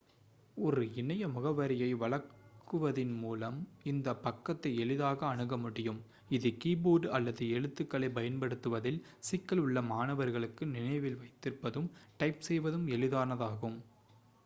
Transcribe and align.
ஒரு 0.57 0.83
இணைய 0.95 1.23
முகவரியை 1.27 1.89
வழங்குவதன் 1.95 3.11
மூலம் 3.17 3.59
இந்த 3.83 4.15
பக்கத்தை 4.23 4.71
எளிதாக 4.77 5.19
அணுக 5.25 5.57
முடியும் 5.57 5.99
இது 6.29 6.49
கீபோர்டு 6.57 7.09
அல்லது 7.09 7.49
எழுத்துக்களை 7.49 8.09
பயன்படுத்துவதில் 8.09 8.99
சிக்கல் 9.19 9.59
உள்ள 9.59 9.81
மாணவர்களுக்கு 9.87 10.65
நினைவில் 10.67 11.19
வைத்திருப்பதும் 11.19 11.89
டைப் 12.17 12.41
செய்வதும் 12.41 12.87
எளிதானதாகும் 12.89 13.79